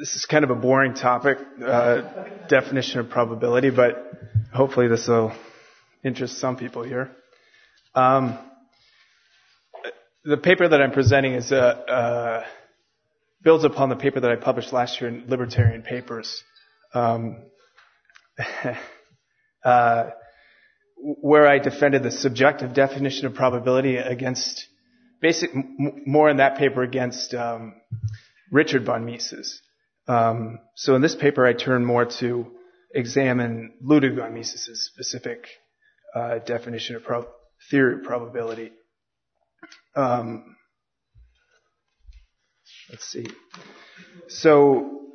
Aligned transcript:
this 0.00 0.16
is 0.16 0.24
kind 0.24 0.44
of 0.44 0.50
a 0.50 0.54
boring 0.54 0.94
topic, 0.94 1.36
uh, 1.62 2.00
definition 2.48 3.00
of 3.00 3.10
probability, 3.10 3.68
but 3.68 4.10
hopefully 4.50 4.88
this 4.88 5.06
will 5.06 5.30
interest 6.02 6.38
some 6.38 6.56
people 6.56 6.82
here. 6.82 7.10
Um, 7.94 8.38
the 10.24 10.38
paper 10.38 10.66
that 10.66 10.80
I'm 10.80 10.92
presenting 10.92 11.34
is 11.34 11.52
uh, 11.52 11.56
uh, 11.56 12.44
builds 13.42 13.64
upon 13.64 13.90
the 13.90 13.96
paper 13.96 14.20
that 14.20 14.30
I 14.30 14.36
published 14.36 14.72
last 14.72 15.02
year 15.02 15.10
in 15.10 15.24
Libertarian 15.28 15.82
Papers, 15.82 16.42
um, 16.94 17.36
uh, 19.64 20.10
where 20.96 21.46
I 21.46 21.58
defended 21.58 22.02
the 22.02 22.10
subjective 22.10 22.72
definition 22.72 23.26
of 23.26 23.34
probability 23.34 23.98
against 23.98 24.66
basic 25.20 25.50
m- 25.54 26.04
more 26.06 26.30
in 26.30 26.38
that 26.38 26.56
paper 26.56 26.82
against 26.82 27.34
um, 27.34 27.74
Richard 28.50 28.86
von 28.86 29.04
Mises. 29.04 29.60
Um, 30.10 30.58
so 30.74 30.96
in 30.96 31.02
this 31.02 31.14
paper, 31.14 31.46
I 31.46 31.52
turn 31.52 31.84
more 31.84 32.04
to 32.04 32.48
examine 32.92 33.74
Ludwig 33.80 34.16
von 34.16 34.34
Mises' 34.34 34.84
specific 34.92 35.46
uh, 36.16 36.40
definition 36.40 36.96
of 36.96 37.04
pro- 37.04 37.28
theory 37.70 37.94
of 37.94 38.02
probability. 38.02 38.72
Um, 39.94 40.56
let's 42.90 43.04
see. 43.04 43.28
So 44.26 45.12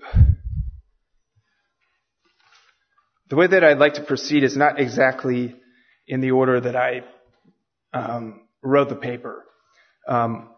the 3.29 3.35
way 3.35 3.47
that 3.47 3.65
I'd 3.65 3.79
like 3.79 3.95
to 3.95 4.03
proceed 4.03 4.45
is 4.45 4.55
not 4.55 4.79
exactly 4.79 5.55
in 6.07 6.21
the 6.21 6.31
order 6.31 6.61
that 6.61 6.77
I 6.77 7.01
um, 7.93 8.47
wrote 8.63 8.87
the 8.87 8.95
paper, 8.95 9.43
um, 10.07 10.51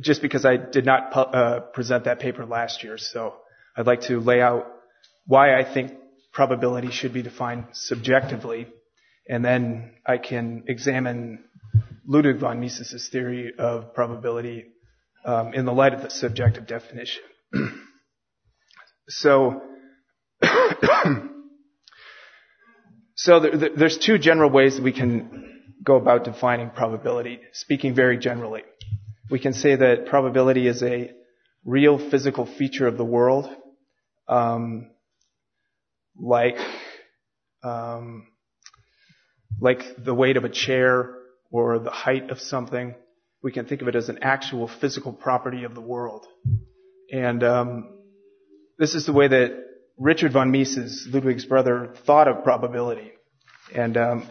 just 0.00 0.22
because 0.22 0.44
I 0.44 0.56
did 0.56 0.86
not 0.86 1.10
pu- 1.12 1.18
uh, 1.18 1.60
present 1.72 2.04
that 2.04 2.20
paper 2.20 2.46
last 2.46 2.84
year. 2.84 2.96
So 2.96 3.34
I'd 3.76 3.86
like 3.86 4.02
to 4.02 4.20
lay 4.20 4.40
out 4.40 4.66
why 5.26 5.58
I 5.58 5.64
think 5.64 5.92
probability 6.32 6.90
should 6.90 7.12
be 7.12 7.22
defined 7.22 7.66
subjectively, 7.72 8.66
and 9.28 9.44
then 9.44 9.92
I 10.06 10.18
can 10.18 10.64
examine 10.66 11.44
Ludwig 12.06 12.38
von 12.38 12.60
Mises' 12.60 13.08
theory 13.10 13.52
of 13.58 13.94
probability 13.94 14.66
um, 15.24 15.54
in 15.54 15.64
the 15.64 15.72
light 15.72 15.94
of 15.94 16.02
the 16.02 16.10
subjective 16.10 16.66
definition. 16.66 17.22
so, 19.08 19.62
so 23.14 23.40
there, 23.40 23.70
there's 23.76 23.98
two 23.98 24.18
general 24.18 24.50
ways 24.50 24.76
that 24.76 24.82
we 24.82 24.92
can 24.92 25.50
go 25.84 25.96
about 25.96 26.24
defining 26.24 26.70
probability, 26.70 27.40
speaking 27.52 27.94
very 27.94 28.18
generally. 28.18 28.62
We 29.30 29.38
can 29.38 29.52
say 29.52 29.76
that 29.76 30.06
probability 30.06 30.66
is 30.66 30.82
a 30.82 31.12
real 31.64 31.98
physical 32.10 32.46
feature 32.46 32.86
of 32.86 32.96
the 32.96 33.04
world, 33.04 33.48
um, 34.32 34.90
like 36.18 36.56
um, 37.62 38.26
like 39.60 39.84
the 39.98 40.14
weight 40.14 40.36
of 40.36 40.44
a 40.44 40.48
chair 40.48 41.14
or 41.50 41.78
the 41.78 41.90
height 41.90 42.30
of 42.30 42.40
something. 42.40 42.94
We 43.42 43.52
can 43.52 43.66
think 43.66 43.82
of 43.82 43.88
it 43.88 43.94
as 43.94 44.08
an 44.08 44.20
actual 44.22 44.68
physical 44.68 45.12
property 45.12 45.64
of 45.64 45.74
the 45.74 45.80
world. 45.80 46.26
And 47.12 47.44
um, 47.44 47.98
this 48.78 48.94
is 48.94 49.04
the 49.04 49.12
way 49.12 49.28
that 49.28 49.52
Richard 49.98 50.32
von 50.32 50.50
Mises, 50.50 51.06
Ludwig's 51.12 51.44
brother, 51.44 51.94
thought 52.06 52.28
of 52.28 52.42
probability. 52.42 53.12
And 53.74 53.96
um, 53.96 54.28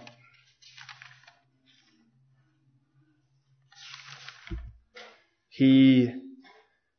he 5.49 6.09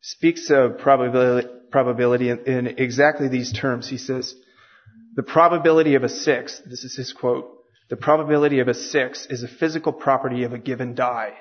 speaks 0.03 0.51
of 0.51 0.79
probability, 0.79 1.49
probability 1.71 2.29
in, 2.29 2.45
in 2.45 2.67
exactly 2.67 3.29
these 3.29 3.53
terms. 3.53 3.89
He 3.89 3.97
says, 3.97 4.35
the 5.15 5.23
probability 5.23 5.95
of 5.95 6.05
a 6.05 6.09
six, 6.09 6.61
this 6.67 6.85
is 6.85 6.95
his 6.95 7.13
quote, 7.13 7.49
the 7.89 7.97
probability 7.97 8.61
of 8.61 8.69
a 8.69 8.75
six 8.75 9.27
is 9.27 9.43
a 9.43 9.49
physical 9.49 9.93
property 9.93 10.45
of 10.45 10.53
a 10.53 10.59
given 10.59 10.95
die 10.95 11.35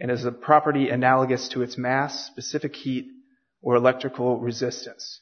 and 0.00 0.10
is 0.10 0.24
a 0.24 0.32
property 0.32 0.88
analogous 0.88 1.48
to 1.48 1.62
its 1.62 1.78
mass, 1.78 2.26
specific 2.26 2.74
heat, 2.74 3.06
or 3.62 3.76
electrical 3.76 4.38
resistance. 4.40 5.20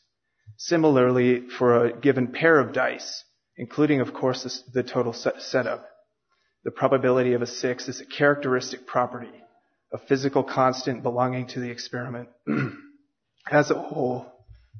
Similarly, 0.56 1.46
for 1.58 1.86
a 1.86 2.00
given 2.00 2.28
pair 2.28 2.58
of 2.58 2.72
dice, 2.72 3.24
including, 3.56 4.00
of 4.00 4.14
course, 4.14 4.62
the 4.72 4.82
total 4.82 5.12
setup, 5.12 5.86
the 6.64 6.70
probability 6.70 7.34
of 7.34 7.42
a 7.42 7.46
six 7.46 7.88
is 7.88 8.00
a 8.00 8.06
characteristic 8.06 8.86
property, 8.86 9.41
a 9.92 9.98
physical 9.98 10.42
constant 10.42 11.02
belonging 11.02 11.46
to 11.48 11.60
the 11.60 11.70
experiment 11.70 12.28
as 13.50 13.70
a 13.70 13.74
whole 13.74 14.26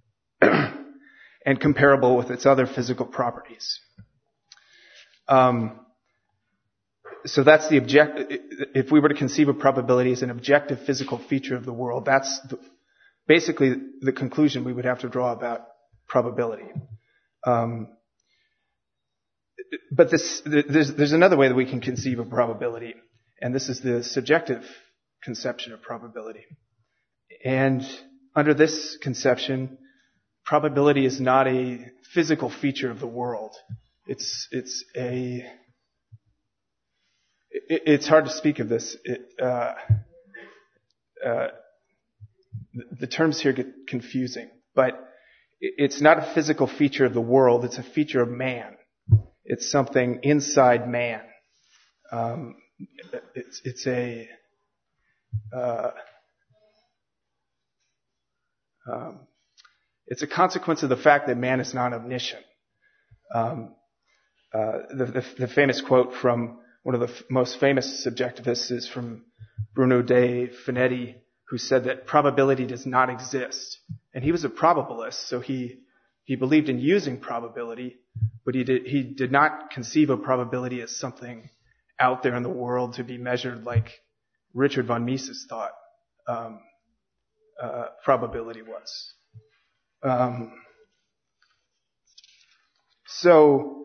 and 0.41 1.61
comparable 1.61 2.17
with 2.17 2.31
its 2.31 2.47
other 2.47 2.67
physical 2.67 3.07
properties. 3.07 3.79
Um, 5.29 5.81
so 7.25 7.45
that's 7.45 7.69
the 7.69 7.79
object. 7.79 8.33
If 8.75 8.91
we 8.91 9.01
were 9.01 9.09
to 9.09 9.15
conceive 9.15 9.49
of 9.49 9.59
probability 9.59 10.13
as 10.13 10.23
an 10.23 10.31
objective 10.31 10.81
physical 10.85 11.19
feature 11.19 11.57
of 11.57 11.65
the 11.65 11.73
world, 11.73 12.05
that's 12.05 12.41
the, 12.49 12.59
basically 13.27 13.75
the 14.01 14.13
conclusion 14.13 14.65
we 14.65 14.73
would 14.73 14.85
have 14.85 15.01
to 15.01 15.09
draw 15.09 15.33
about 15.33 15.67
probability. 16.09 16.67
Um, 17.47 17.89
but 19.91 20.11
this, 20.11 20.43
there's, 20.45 20.95
there's 20.95 21.13
another 21.13 21.37
way 21.37 21.49
that 21.49 21.55
we 21.55 21.67
can 21.67 21.81
conceive 21.81 22.19
of 22.19 22.29
probability, 22.29 22.95
and 23.41 23.55
this 23.55 23.69
is 23.69 23.81
the 23.81 24.03
subjective 24.03 24.65
conception 25.23 25.73
of 25.73 25.83
probability. 25.83 26.45
And 27.45 27.83
under 28.35 28.55
this 28.55 28.99
conception, 29.01 29.79
probability 30.45 31.07
is 31.07 31.21
not 31.21 31.47
a 31.47 31.79
physical 32.13 32.51
feature 32.51 32.91
of 32.91 33.01
the 33.01 33.07
world. 33.07 33.55
It's, 34.07 34.49
it's 34.51 34.85
a, 34.97 35.45
it, 37.51 37.83
it's 37.87 38.09
hard 38.09 38.25
to 38.25 38.31
speak 38.31 38.59
of 38.59 38.69
this. 38.69 38.97
It, 39.05 39.21
uh, 39.41 39.75
uh, 41.25 41.49
the 42.99 43.07
terms 43.07 43.41
here 43.41 43.53
get 43.53 43.87
confusing, 43.87 44.51
but 44.75 45.09
it's 45.61 46.01
not 46.01 46.19
a 46.19 46.35
physical 46.35 46.67
feature 46.67 47.05
of 47.05 47.15
the 47.15 47.21
world. 47.21 47.65
It's 47.65 47.79
a 47.79 47.83
feature 47.83 48.21
of 48.21 48.29
man. 48.29 48.77
It's 49.45 49.71
something 49.71 50.21
inside 50.23 50.89
man. 50.89 51.21
Um, 52.11 52.57
it's, 53.35 53.61
it's 53.65 53.87
a, 53.87 54.29
um, 58.91 59.21
it's 60.07 60.23
a 60.23 60.27
consequence 60.27 60.83
of 60.83 60.89
the 60.89 60.97
fact 60.97 61.27
that 61.29 61.37
man 61.37 61.61
is 61.61 61.75
not 61.75 61.93
omniscient. 61.93 62.43
Um, 63.35 63.75
uh, 64.53 64.79
the, 64.91 65.07
the, 65.07 65.25
the, 65.39 65.49
famous 65.49 65.81
quote 65.81 66.13
from 66.15 66.59
one 66.83 66.95
of 66.95 67.01
the 67.01 67.09
f- 67.09 67.23
most 67.31 67.59
famous 67.59 68.07
subjectivists 68.07 68.71
is 68.71 68.87
from 68.87 69.25
Bruno 69.75 70.03
de 70.03 70.49
Finetti, 70.67 71.15
who 71.49 71.57
said 71.57 71.85
that 71.85 72.07
probability 72.07 72.67
does 72.67 72.85
not 72.85 73.09
exist. 73.09 73.79
And 74.13 74.23
he 74.23 74.33
was 74.33 74.45
a 74.45 74.51
probabilist, 74.51 75.29
so 75.29 75.41
he, 75.41 75.79
he 76.25 76.37
believed 76.37 76.69
in 76.69 76.79
using 76.79 77.19
probability, 77.19 77.97
but 78.45 78.55
he 78.55 78.65
did, 78.65 78.87
he 78.87 79.03
did 79.03 79.33
not 79.33 79.71
conceive 79.71 80.11
of 80.11 80.23
probability 80.23 80.83
as 80.83 80.95
something 80.95 81.49
out 81.99 82.23
there 82.23 82.35
in 82.35 82.43
the 82.43 82.51
world 82.51 82.95
to 82.95 83.05
be 83.05 83.17
measured 83.17 83.65
like 83.65 83.91
Richard 84.55 84.87
von 84.87 85.05
Mises 85.05 85.47
thought 85.49 85.73
um, 86.27 86.61
uh, 87.61 87.87
probability 88.05 88.63
was. 88.63 89.15
Um, 90.03 90.53
so, 93.07 93.85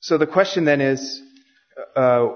so 0.00 0.18
the 0.18 0.26
question 0.26 0.64
then 0.64 0.80
is, 0.80 1.20
uh, 1.94 2.26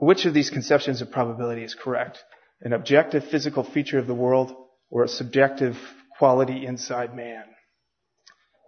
which 0.00 0.26
of 0.26 0.34
these 0.34 0.50
conceptions 0.50 1.00
of 1.02 1.10
probability 1.10 1.62
is 1.62 1.74
correct? 1.74 2.18
An 2.60 2.72
objective 2.72 3.24
physical 3.24 3.62
feature 3.62 3.98
of 3.98 4.06
the 4.06 4.14
world 4.14 4.52
or 4.90 5.04
a 5.04 5.08
subjective 5.08 5.76
quality 6.18 6.66
inside 6.66 7.14
man? 7.14 7.44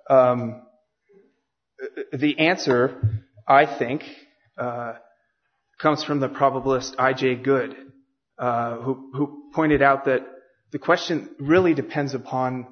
Um, 0.09 0.63
the 2.13 2.39
answer, 2.39 3.25
I 3.49 3.67
think, 3.67 4.05
uh, 4.59 4.95
comes 5.81 6.05
from 6.05 6.21
the 6.21 6.29
probabilist 6.29 6.95
I.J. 6.99 7.37
Good, 7.37 7.75
uh, 8.41 8.77
who, 8.77 9.11
who 9.15 9.51
pointed 9.53 9.83
out 9.83 10.07
that 10.07 10.27
the 10.73 10.79
question 10.79 11.29
really 11.39 11.75
depends 11.75 12.15
upon 12.15 12.67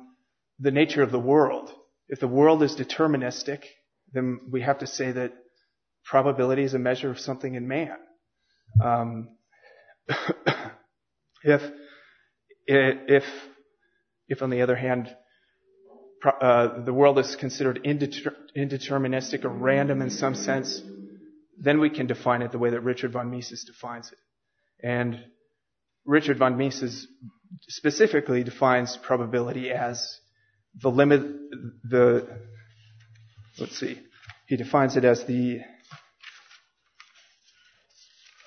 the 0.59 0.70
nature 0.70 1.03
of 1.03 1.12
the 1.12 1.19
world. 1.19 1.70
If 2.09 2.20
the 2.20 2.26
world 2.26 2.62
is 2.62 2.75
deterministic, 2.75 3.65
then 4.15 4.41
we 4.50 4.62
have 4.62 4.79
to 4.79 4.87
say 4.87 5.12
that 5.12 5.35
probability 6.06 6.62
is 6.62 6.73
a 6.73 6.79
measure 6.79 7.11
of 7.11 7.20
something 7.20 7.55
in 7.55 7.69
man. 7.69 7.97
Um, 8.82 9.29
if, 11.43 11.61
if, 12.67 13.25
if 14.26 14.41
on 14.41 14.49
the 14.49 14.62
other 14.62 14.76
hand, 14.76 15.14
uh, 16.41 16.81
the 16.82 16.94
world 16.94 17.19
is 17.19 17.37
considered 17.37 17.81
indeter- 17.85 18.37
indeterministic 18.56 19.44
or 19.44 19.50
random 19.50 20.00
in 20.00 20.09
some 20.09 20.35
sense, 20.35 20.81
then 21.59 21.79
we 21.79 21.91
can 21.91 22.06
define 22.06 22.41
it 22.41 22.53
the 22.53 22.59
way 22.59 22.71
that 22.71 22.81
Richard 22.81 23.12
von 23.12 23.31
Mises 23.31 23.64
defines 23.64 24.11
it. 24.11 24.19
And 24.82 25.25
Richard 26.08 26.38
von 26.38 26.56
Mises 26.56 27.06
specifically 27.69 28.43
defines 28.43 28.96
probability 28.96 29.70
as 29.70 30.19
the 30.81 30.88
limit, 30.88 31.20
the, 31.84 32.26
let's 33.58 33.78
see, 33.78 34.00
he 34.46 34.56
defines 34.56 34.96
it 34.96 35.05
as 35.05 35.25
the, 35.25 35.60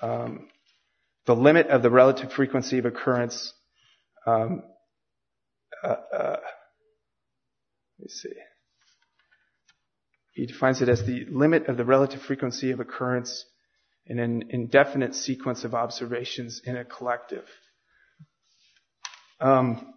um, 0.02 0.48
the 1.26 1.36
limit 1.36 1.68
of 1.68 1.82
the 1.82 1.90
relative 1.90 2.32
frequency 2.32 2.78
of 2.78 2.84
occurrence. 2.84 3.52
Um, 4.26 4.64
uh, 5.84 5.96
uh, 6.12 6.36
let 8.00 8.00
me 8.00 8.08
see. 8.08 8.32
He 10.32 10.46
defines 10.46 10.82
it 10.82 10.88
as 10.88 11.06
the 11.06 11.26
limit 11.30 11.68
of 11.68 11.76
the 11.76 11.84
relative 11.84 12.22
frequency 12.22 12.72
of 12.72 12.80
occurrence 12.80 13.44
in 14.06 14.18
an 14.18 14.44
indefinite 14.50 15.14
sequence 15.14 15.64
of 15.64 15.74
observations 15.74 16.60
in 16.64 16.76
a 16.76 16.84
collective. 16.84 17.44
Um, 19.40 19.94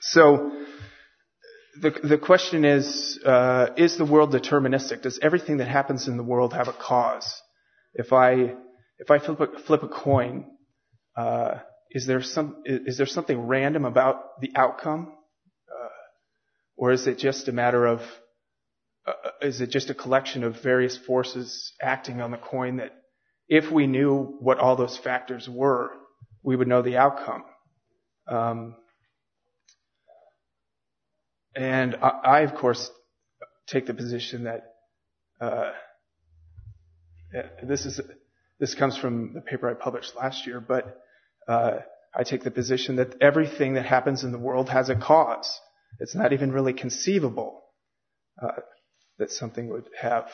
so 0.00 0.52
the 1.80 1.90
the 1.90 2.18
question 2.18 2.64
is: 2.64 3.18
uh, 3.24 3.68
Is 3.76 3.96
the 3.96 4.04
world 4.04 4.32
deterministic? 4.32 5.02
Does 5.02 5.18
everything 5.20 5.58
that 5.58 5.68
happens 5.68 6.08
in 6.08 6.16
the 6.16 6.22
world 6.22 6.52
have 6.54 6.68
a 6.68 6.72
cause? 6.72 7.40
If 7.94 8.12
I 8.12 8.54
if 8.98 9.10
I 9.10 9.18
flip 9.18 9.40
a, 9.40 9.58
flip 9.60 9.82
a 9.82 9.88
coin, 9.88 10.46
uh, 11.16 11.58
is 11.90 12.06
there 12.06 12.22
some 12.22 12.62
is 12.64 12.96
there 12.98 13.06
something 13.06 13.46
random 13.46 13.84
about 13.84 14.40
the 14.40 14.50
outcome, 14.56 15.12
uh, 15.68 15.88
or 16.76 16.92
is 16.92 17.06
it 17.06 17.18
just 17.18 17.48
a 17.48 17.52
matter 17.52 17.86
of 17.86 18.00
is 19.42 19.60
it 19.60 19.70
just 19.70 19.90
a 19.90 19.94
collection 19.94 20.44
of 20.44 20.62
various 20.62 20.96
forces 20.96 21.72
acting 21.80 22.20
on 22.20 22.30
the 22.30 22.36
coin 22.36 22.76
that, 22.76 22.92
if 23.46 23.70
we 23.70 23.86
knew 23.86 24.36
what 24.40 24.58
all 24.58 24.74
those 24.74 24.96
factors 24.96 25.48
were, 25.48 25.90
we 26.42 26.56
would 26.56 26.66
know 26.66 26.80
the 26.80 26.96
outcome. 26.96 27.44
Um, 28.26 28.76
and 31.54 31.96
I, 31.96 32.08
I, 32.08 32.40
of 32.40 32.54
course, 32.54 32.90
take 33.66 33.86
the 33.86 33.94
position 33.94 34.44
that 34.44 34.62
uh, 35.40 35.72
this 37.62 37.84
is 37.84 38.00
this 38.60 38.74
comes 38.74 38.96
from 38.96 39.34
the 39.34 39.40
paper 39.40 39.68
I 39.68 39.74
published 39.74 40.16
last 40.16 40.46
year, 40.46 40.60
but 40.60 41.00
uh, 41.48 41.78
I 42.14 42.22
take 42.22 42.44
the 42.44 42.50
position 42.50 42.96
that 42.96 43.16
everything 43.20 43.74
that 43.74 43.84
happens 43.84 44.24
in 44.24 44.32
the 44.32 44.38
world 44.38 44.70
has 44.70 44.88
a 44.88 44.94
cause. 44.94 45.60
It's 46.00 46.14
not 46.14 46.32
even 46.32 46.52
really 46.52 46.72
conceivable 46.72 47.62
uh, 48.40 48.60
that 49.18 49.30
something 49.30 49.68
would 49.68 49.88
have 50.00 50.28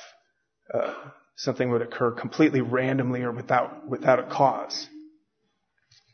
uh, 0.72 0.94
something 1.36 1.70
would 1.70 1.82
occur 1.82 2.12
completely 2.12 2.60
randomly 2.60 3.22
or 3.22 3.32
without 3.32 3.88
without 3.88 4.18
a 4.18 4.24
cause. 4.24 4.88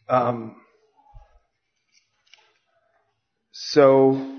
Um, 0.08 0.56
so 3.52 4.34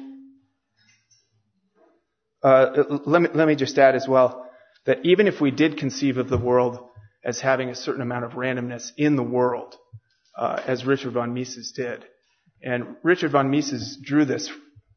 uh, 2.43 2.83
let 3.05 3.21
me 3.21 3.29
let 3.33 3.47
me 3.47 3.55
just 3.55 3.77
add 3.77 3.95
as 3.95 4.07
well 4.07 4.49
that 4.85 4.99
even 5.03 5.27
if 5.27 5.41
we 5.41 5.51
did 5.51 5.77
conceive 5.77 6.17
of 6.17 6.29
the 6.29 6.37
world 6.37 6.79
as 7.23 7.41
having 7.41 7.69
a 7.69 7.75
certain 7.75 8.01
amount 8.01 8.23
of 8.23 8.31
randomness 8.31 8.91
in 8.95 9.17
the 9.17 9.23
world, 9.23 9.75
uh, 10.37 10.61
as 10.65 10.85
Richard 10.85 11.13
von 11.13 11.33
Mises 11.33 11.73
did, 11.73 12.05
and 12.63 12.95
Richard 13.03 13.31
von 13.31 13.51
Mises 13.51 13.97
drew 14.01 14.23
this 14.23 14.49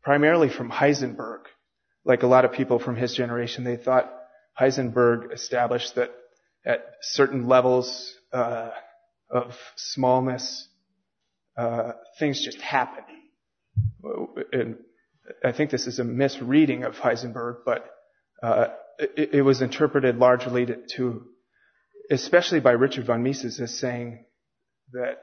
primarily 0.03 0.49
from 0.49 0.71
Heisenberg. 0.71 1.41
Like 2.05 2.23
a 2.23 2.27
lot 2.27 2.45
of 2.45 2.53
people 2.53 2.79
from 2.79 2.97
his 2.97 3.15
generation, 3.15 3.65
they 3.65 3.77
thought 3.77 4.11
Heisenberg 4.59 5.33
established 5.33 5.95
that 5.97 6.11
at 6.65 6.85
certain 7.03 7.47
levels 7.47 8.15
uh, 8.33 8.71
of 9.31 9.55
smallness, 9.77 10.69
uh, 11.57 11.93
things 12.19 12.43
just 12.45 12.61
happen. 12.61 13.05
And 14.53 14.77
I 15.45 15.53
think 15.53 15.71
this 15.71 15.87
is 15.87 15.99
a 15.99 16.05
misreading 16.05 16.85
of 16.85 16.95
Heisenberg, 16.95 17.59
but 17.65 17.85
uh, 18.43 18.69
it, 18.99 19.35
it, 19.35 19.43
was 19.43 19.63
interpreted 19.63 20.17
largely 20.17 20.67
to, 20.67 20.77
to, 20.97 21.27
especially 22.11 22.61
by 22.61 22.73
Richard 22.73 23.07
von 23.07 23.23
Mises, 23.23 23.61
as 23.61 23.79
saying 23.79 24.25
that 24.93 25.23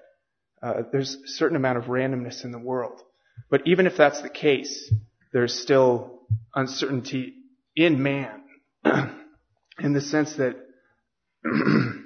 uh, 0.62 0.84
there's 0.92 1.16
a 1.16 1.28
certain 1.28 1.58
amount 1.58 1.78
of 1.78 1.86
randomness 1.86 2.44
in 2.44 2.52
the 2.52 2.60
world. 2.60 3.02
But 3.50 3.62
even 3.66 3.88
if 3.88 3.98
that's 3.98 4.22
the 4.22 4.30
case, 4.30 4.92
there's 5.34 5.54
still 5.54 6.22
uncertainty 6.56 7.34
in 7.76 8.02
man, 8.02 8.44
in 9.80 9.94
the 9.94 10.02
sense 10.02 10.36
that 10.36 10.56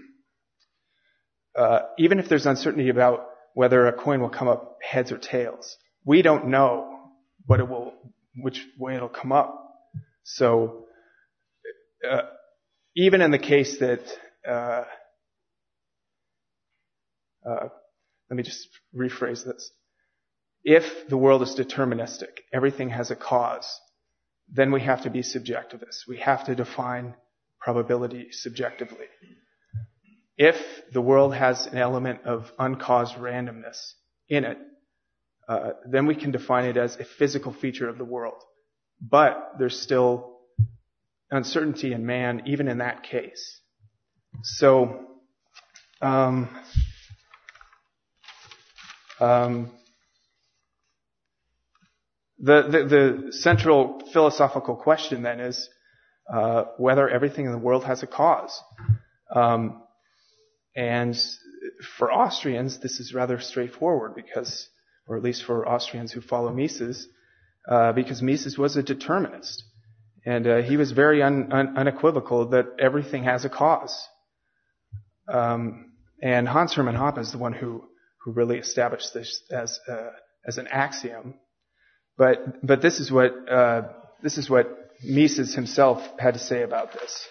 uh, 1.57 1.79
even 1.97 2.19
if 2.19 2.29
there's 2.29 2.45
uncertainty 2.45 2.89
about 2.89 3.27
whether 3.53 3.87
a 3.87 3.93
coin 3.93 4.21
will 4.21 4.29
come 4.29 4.47
up 4.47 4.77
heads 4.81 5.11
or 5.11 5.17
tails, 5.17 5.77
we 6.05 6.21
don't 6.21 6.47
know 6.47 7.09
what 7.45 7.59
it 7.59 7.67
will, 7.67 7.93
which 8.35 8.65
way 8.77 8.95
it'll 8.95 9.09
come 9.09 9.31
up. 9.31 9.57
So, 10.23 10.85
uh, 12.09 12.21
even 12.95 13.21
in 13.21 13.31
the 13.31 13.39
case 13.39 13.79
that, 13.79 14.01
uh, 14.47 14.83
uh, 17.47 17.67
let 18.29 18.37
me 18.37 18.43
just 18.43 18.67
rephrase 18.95 19.45
this. 19.45 19.71
If 20.63 21.09
the 21.09 21.17
world 21.17 21.41
is 21.41 21.55
deterministic, 21.55 22.39
everything 22.53 22.89
has 22.89 23.11
a 23.11 23.15
cause, 23.15 23.79
then 24.47 24.71
we 24.71 24.81
have 24.81 25.03
to 25.03 25.09
be 25.09 25.21
subjectivist. 25.21 26.07
We 26.07 26.17
have 26.17 26.45
to 26.45 26.55
define 26.55 27.15
probability 27.59 28.27
subjectively. 28.31 29.05
If 30.37 30.57
the 30.91 31.01
world 31.01 31.35
has 31.35 31.67
an 31.67 31.77
element 31.77 32.21
of 32.25 32.51
uncaused 32.59 33.15
randomness 33.15 33.93
in 34.27 34.43
it, 34.43 34.57
uh, 35.47 35.71
then 35.89 36.05
we 36.05 36.15
can 36.15 36.31
define 36.31 36.65
it 36.65 36.77
as 36.77 36.95
a 36.97 37.05
physical 37.05 37.53
feature 37.53 37.89
of 37.89 37.97
the 37.97 38.05
world. 38.05 38.41
But 39.01 39.53
there's 39.57 39.79
still 39.79 40.37
uncertainty 41.29 41.93
in 41.93 42.05
man, 42.05 42.43
even 42.45 42.67
in 42.67 42.79
that 42.79 43.03
case. 43.03 43.59
So, 44.43 45.07
um, 46.01 46.49
um, 49.19 49.71
the, 52.41 52.63
the, 52.63 52.85
the, 52.85 53.33
central 53.33 54.01
philosophical 54.11 54.75
question 54.75 55.23
then 55.23 55.39
is 55.39 55.69
uh, 56.31 56.65
whether 56.77 57.07
everything 57.07 57.45
in 57.45 57.51
the 57.51 57.57
world 57.57 57.83
has 57.85 58.03
a 58.03 58.07
cause. 58.07 58.59
Um, 59.33 59.83
and 60.75 61.17
for 61.97 62.11
Austrians, 62.11 62.79
this 62.79 62.99
is 62.99 63.13
rather 63.13 63.39
straightforward 63.39 64.15
because 64.15 64.69
or 65.07 65.17
at 65.17 65.23
least 65.23 65.43
for 65.43 65.67
Austrians 65.67 66.11
who 66.11 66.21
follow 66.21 66.53
Mises, 66.53 67.07
uh, 67.67 67.91
because 67.91 68.21
Mises 68.21 68.57
was 68.57 68.77
a 68.77 68.83
determinist. 68.83 69.63
And 70.25 70.47
uh, 70.47 70.61
he 70.61 70.77
was 70.77 70.91
very 70.91 71.21
un- 71.21 71.51
un- 71.51 71.77
unequivocal 71.77 72.49
that 72.49 72.67
everything 72.79 73.23
has 73.23 73.43
a 73.43 73.49
cause. 73.49 74.07
Um, 75.27 75.91
and 76.21 76.47
Hans 76.47 76.73
Hermann 76.73 76.95
Hoppe 76.95 77.17
is 77.17 77.31
the 77.31 77.39
one 77.39 77.53
who, 77.53 77.83
who 78.23 78.31
really 78.31 78.57
established 78.57 79.13
this 79.13 79.41
as, 79.51 79.79
uh, 79.89 80.11
as 80.45 80.57
an 80.57 80.67
axiom. 80.67 81.33
But, 82.17 82.65
but 82.65 82.81
this 82.81 82.99
is 82.99 83.11
what, 83.11 83.31
uh, 83.49 83.83
this 84.21 84.37
is 84.37 84.49
what 84.49 84.67
Mises 85.03 85.55
himself 85.55 86.07
had 86.19 86.35
to 86.35 86.39
say 86.39 86.61
about 86.61 86.93
this. 86.93 87.27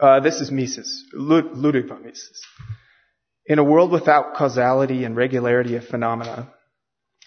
Uh, 0.00 0.18
this 0.20 0.40
is 0.40 0.50
Mises, 0.50 1.04
Ludwig 1.12 1.86
von 1.86 2.02
Mises. 2.02 2.42
In 3.44 3.58
a 3.58 3.64
world 3.64 3.92
without 3.92 4.34
causality 4.34 5.04
and 5.04 5.14
regularity 5.14 5.76
of 5.76 5.84
phenomena, 5.84 6.48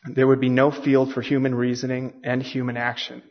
there 0.06 0.26
would 0.26 0.42
be 0.42 0.50
no 0.50 0.72
field 0.72 1.14
for 1.14 1.22
human 1.22 1.54
reasoning 1.54 2.22
and 2.24 2.42
human 2.42 2.76
action. 2.76 3.22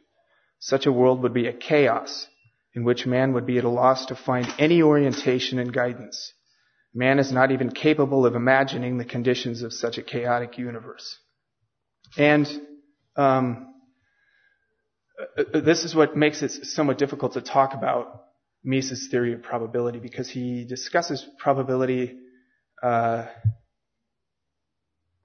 Such 0.60 0.86
a 0.86 0.92
world 0.92 1.22
would 1.22 1.34
be 1.34 1.48
a 1.48 1.52
chaos 1.52 2.28
in 2.74 2.84
which 2.84 3.06
man 3.06 3.32
would 3.34 3.46
be 3.46 3.58
at 3.58 3.64
a 3.64 3.68
loss 3.68 4.06
to 4.06 4.16
find 4.16 4.46
any 4.58 4.82
orientation 4.82 5.58
and 5.58 5.72
guidance. 5.72 6.32
Man 6.94 7.18
is 7.18 7.32
not 7.32 7.52
even 7.52 7.70
capable 7.70 8.26
of 8.26 8.34
imagining 8.34 8.98
the 8.98 9.04
conditions 9.04 9.62
of 9.62 9.72
such 9.72 9.98
a 9.98 10.02
chaotic 10.02 10.58
universe. 10.58 11.18
And 12.16 12.46
um, 13.16 13.74
uh, 15.38 15.60
this 15.60 15.84
is 15.84 15.94
what 15.94 16.16
makes 16.16 16.42
it 16.42 16.50
somewhat 16.66 16.98
difficult 16.98 17.34
to 17.34 17.40
talk 17.40 17.74
about 17.74 18.24
Mises' 18.64 19.08
theory 19.10 19.32
of 19.32 19.42
probability 19.42 19.98
because 19.98 20.28
he 20.28 20.64
discusses 20.64 21.26
probability 21.38 22.16
uh, 22.82 23.26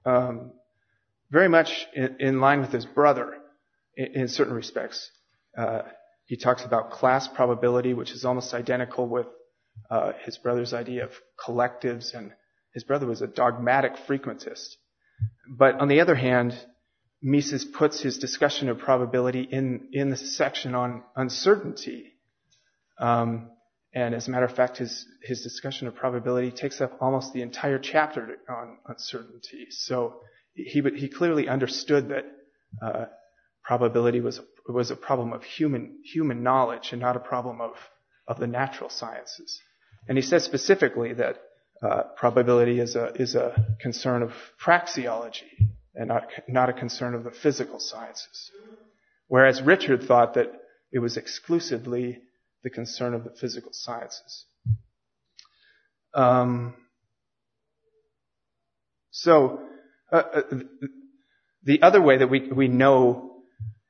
um, 0.06 0.52
very 1.30 1.50
much 1.50 1.86
in, 1.94 2.16
in, 2.20 2.40
line 2.40 2.62
with 2.62 2.72
his 2.72 2.86
brother 2.86 3.36
in, 3.96 4.22
in 4.22 4.28
certain 4.28 4.54
respects. 4.54 5.12
Uh, 5.58 5.82
he 6.28 6.38
talks 6.38 6.66
about 6.66 6.92
class 6.92 7.28
probability, 7.28 7.96
which 7.96 8.12
is 8.12 8.26
almost 8.26 8.54
identical 8.54 9.08
with 9.08 9.28
uh, 9.90 10.14
his 10.26 10.38
brother's 10.38 10.74
idea 10.74 11.06
of 11.06 11.12
collectives, 11.44 12.14
and 12.14 12.34
his 12.74 12.84
brother 12.84 13.08
was 13.08 13.22
a 13.24 13.28
dogmatic 13.28 13.94
frequentist. 14.08 14.76
But 15.50 15.80
on 15.82 15.88
the 15.88 16.02
other 16.02 16.16
hand, 16.16 16.54
Mises 17.24 17.66
puts 17.66 18.02
his 18.02 18.20
discussion 18.20 18.70
of 18.70 18.80
probability 18.80 19.42
in, 19.42 19.90
the 20.12 20.18
section 20.18 20.76
on 20.76 21.04
uncertainty 21.16 22.14
Um, 23.00 23.52
and 23.94 24.14
as 24.16 24.28
a 24.28 24.32
matter 24.32 24.46
of 24.46 24.56
fact, 24.56 24.78
his, 24.78 25.08
discussion 25.44 25.88
of 25.88 25.96
probability 25.96 26.52
takes 26.52 26.82
up 26.82 26.98
almost 27.02 27.34
the 27.34 27.42
entire 27.42 27.80
chapter 27.80 28.38
on 28.50 28.78
uncertainty. 28.88 29.68
So 29.72 30.22
he, 30.54 30.84
he 30.96 31.10
clearly 31.10 31.48
understood 31.48 32.10
that 32.10 32.26
uh, 32.82 33.06
probability 33.68 34.22
was, 34.22 34.40
was 34.68 34.92
a 34.92 34.96
problem 34.96 35.34
of 35.34 35.44
human, 35.44 35.98
human 36.06 36.42
knowledge 36.42 36.94
and 36.94 37.02
not 37.02 37.18
a 37.18 37.20
problem 37.20 37.60
of, 37.60 37.74
of 38.26 38.40
the 38.40 38.48
natural 38.48 38.90
sciences. 38.90 39.60
And 40.08 40.18
he 40.18 40.22
says 40.22 40.46
specifically 40.46 41.14
that 41.16 41.36
uh, 41.84 42.04
probability 42.16 42.80
is 42.80 42.96
a, 42.96 43.12
is 43.16 43.36
a 43.36 43.54
concern 43.82 44.24
of 44.24 44.32
praxeology 44.66 45.68
and 45.94 46.08
not, 46.08 46.28
not 46.48 46.70
a 46.70 46.74
concern 46.74 47.14
of 47.14 47.26
the 47.26 47.32
physical 47.32 47.80
sciences. 47.80 48.52
Whereas 49.28 49.62
Richard 49.62 50.04
thought 50.04 50.36
that 50.36 50.50
it 50.94 51.00
was 51.00 51.18
exclusively 51.18 52.20
the 52.64 52.70
concern 52.70 53.14
of 53.14 53.26
the 53.26 53.32
physical 53.32 53.72
sciences. 53.74 54.46
Um, 56.14 56.74
so, 59.12 59.60
uh, 60.10 60.24
uh, 60.36 60.42
the 61.64 61.82
other 61.82 62.02
way 62.02 62.20
that 62.20 62.30
we, 62.30 62.48
we 62.50 62.70
know 62.70 63.27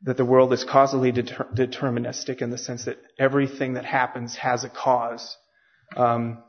that 0.04 0.18
the 0.18 0.26
world 0.26 0.54
is 0.54 0.64
causally 0.64 1.12
deter- 1.12 1.48
deterministic 1.54 2.42
in 2.42 2.50
the 2.50 2.58
sense 2.58 2.86
that 2.86 2.98
everything 3.18 3.74
that 3.74 3.86
happens 3.86 4.36
has 4.36 4.64
a 4.64 4.70
cause. 4.70 5.36
Um, 5.96 6.44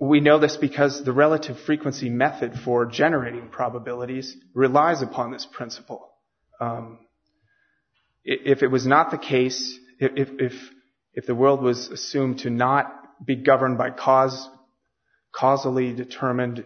we 0.00 0.20
know 0.20 0.38
this 0.38 0.56
because 0.56 1.04
the 1.04 1.12
relative 1.12 1.58
frequency 1.58 2.08
method 2.08 2.54
for 2.64 2.86
generating 2.86 3.48
probabilities 3.48 4.36
relies 4.54 5.02
upon 5.02 5.32
this 5.32 5.46
principle. 5.50 6.08
Um, 6.60 7.00
if 8.24 8.62
it 8.62 8.68
was 8.68 8.86
not 8.86 9.10
the 9.10 9.18
case, 9.18 9.76
if, 9.98 10.30
if, 10.38 10.52
if 11.12 11.26
the 11.26 11.34
world 11.34 11.62
was 11.62 11.88
assumed 11.88 12.40
to 12.40 12.50
not 12.50 12.92
be 13.24 13.36
governed 13.36 13.76
by 13.76 13.90
cause, 13.90 14.48
causally 15.34 15.92
determined, 15.92 16.64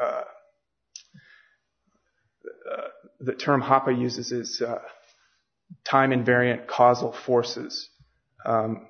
uh, 0.00 0.22
uh, 2.72 2.88
the 3.20 3.34
term 3.34 3.62
Hoppe 3.62 3.98
uses 3.98 4.30
is 4.30 4.62
uh, 4.64 4.78
time 5.84 6.10
invariant 6.10 6.66
causal 6.66 7.12
forces. 7.26 7.88
Um, 8.44 8.88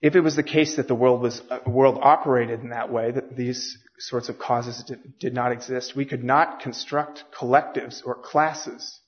if 0.00 0.14
it 0.14 0.20
was 0.20 0.36
the 0.36 0.42
case 0.42 0.76
that 0.76 0.86
the 0.86 0.94
world 0.94 1.20
was 1.20 1.42
uh, 1.50 1.58
world 1.66 1.98
operated 2.00 2.60
in 2.60 2.70
that 2.70 2.92
way, 2.92 3.10
that 3.10 3.36
these 3.36 3.76
sorts 3.98 4.28
of 4.28 4.38
causes 4.38 4.84
did, 4.84 5.18
did 5.18 5.34
not 5.34 5.50
exist, 5.52 5.96
we 5.96 6.04
could 6.04 6.22
not 6.22 6.60
construct 6.60 7.24
collectives 7.36 8.00
or 8.04 8.14
classes 8.14 9.00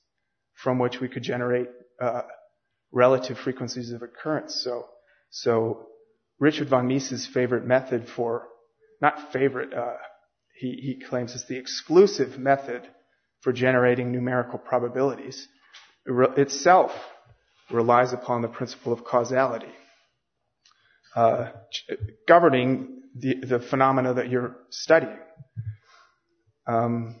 from 0.53 0.79
which 0.79 0.99
we 0.99 1.07
could 1.07 1.23
generate 1.23 1.67
uh, 2.01 2.23
relative 2.91 3.37
frequencies 3.37 3.91
of 3.91 4.01
occurrence. 4.01 4.61
So, 4.63 4.85
so 5.29 5.87
Richard 6.39 6.69
von 6.69 6.87
Mises' 6.87 7.25
favorite 7.25 7.65
method 7.65 8.07
for, 8.09 8.47
not 9.01 9.31
favorite, 9.31 9.73
uh, 9.73 9.95
he, 10.53 10.71
he 10.71 11.05
claims 11.07 11.33
it's 11.33 11.45
the 11.45 11.57
exclusive 11.57 12.37
method 12.37 12.87
for 13.41 13.53
generating 13.53 14.11
numerical 14.11 14.59
probabilities, 14.59 15.47
itself 16.37 16.91
relies 17.71 18.13
upon 18.13 18.41
the 18.41 18.47
principle 18.47 18.93
of 18.93 19.03
causality, 19.03 19.71
uh, 21.15 21.51
governing 22.27 23.01
the, 23.15 23.35
the 23.45 23.59
phenomena 23.59 24.13
that 24.13 24.29
you're 24.29 24.55
studying. 24.69 25.17
Um, 26.67 27.19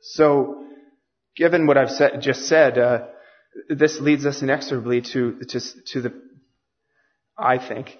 so, 0.00 0.64
given 1.36 1.66
what 1.66 1.76
I've 1.76 2.20
just 2.20 2.46
said, 2.46 2.78
uh, 2.78 3.06
this 3.68 4.00
leads 4.00 4.24
us 4.26 4.42
inexorably 4.42 5.02
to, 5.12 5.40
to, 5.48 5.60
to 5.92 6.00
the, 6.00 6.22
I 7.36 7.58
think, 7.58 7.98